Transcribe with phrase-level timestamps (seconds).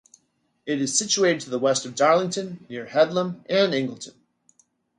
[0.65, 4.15] It is situated to the west of Darlington, near Headlam and Ingleton.